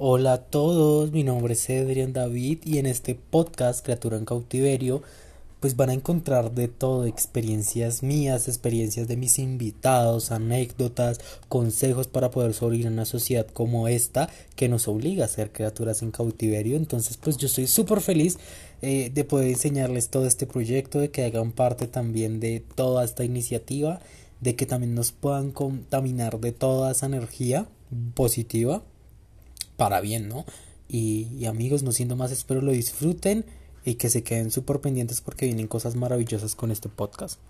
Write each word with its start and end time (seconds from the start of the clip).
Hola 0.00 0.34
a 0.34 0.38
todos, 0.38 1.10
mi 1.10 1.24
nombre 1.24 1.54
es 1.54 1.68
Adrián 1.70 2.12
David 2.12 2.60
y 2.64 2.78
en 2.78 2.86
este 2.86 3.16
podcast 3.16 3.84
Criatura 3.84 4.16
en 4.16 4.26
Cautiverio 4.26 5.02
pues 5.58 5.74
van 5.74 5.90
a 5.90 5.92
encontrar 5.92 6.52
de 6.54 6.68
todo, 6.68 7.04
experiencias 7.04 8.04
mías, 8.04 8.46
experiencias 8.46 9.08
de 9.08 9.16
mis 9.16 9.40
invitados, 9.40 10.30
anécdotas, 10.30 11.18
consejos 11.48 12.06
para 12.06 12.30
poder 12.30 12.54
sobrevivir 12.54 12.86
en 12.86 12.92
una 12.92 13.06
sociedad 13.06 13.48
como 13.48 13.88
esta 13.88 14.30
que 14.54 14.68
nos 14.68 14.86
obliga 14.86 15.24
a 15.24 15.28
ser 15.28 15.50
criaturas 15.50 16.00
en 16.02 16.12
cautiverio. 16.12 16.76
Entonces 16.76 17.16
pues 17.16 17.36
yo 17.36 17.48
estoy 17.48 17.66
súper 17.66 18.00
feliz 18.00 18.38
eh, 18.82 19.10
de 19.12 19.24
poder 19.24 19.48
enseñarles 19.48 20.10
todo 20.10 20.28
este 20.28 20.46
proyecto, 20.46 21.00
de 21.00 21.10
que 21.10 21.24
hagan 21.24 21.50
parte 21.50 21.88
también 21.88 22.38
de 22.38 22.62
toda 22.76 23.04
esta 23.04 23.24
iniciativa, 23.24 23.98
de 24.40 24.54
que 24.54 24.64
también 24.64 24.94
nos 24.94 25.10
puedan 25.10 25.50
contaminar 25.50 26.38
de 26.38 26.52
toda 26.52 26.92
esa 26.92 27.06
energía 27.06 27.66
positiva 28.14 28.84
para 29.78 30.02
bien, 30.02 30.28
¿no? 30.28 30.44
Y, 30.88 31.46
amigos, 31.46 31.82
no 31.82 31.92
siendo 31.92 32.16
más, 32.16 32.32
espero 32.32 32.60
lo 32.60 32.72
disfruten 32.72 33.46
y 33.84 33.94
que 33.94 34.10
se 34.10 34.24
queden 34.24 34.50
súper 34.50 34.80
pendientes 34.80 35.20
porque 35.20 35.46
vienen 35.46 35.68
cosas 35.68 35.94
maravillosas 35.94 36.54
con 36.54 36.70
este 36.70 36.88
podcast. 36.88 37.38